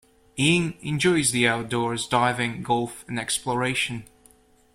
Ying 0.35 0.73
enjoys 0.81 1.29
the 1.29 1.47
outdoors, 1.47 2.07
diving, 2.07 2.63
golf 2.63 3.05
and 3.07 3.19
exploration. 3.19 4.05